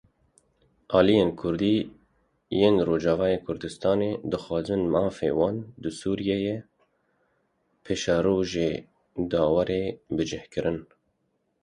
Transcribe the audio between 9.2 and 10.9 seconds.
de were bicihkirin.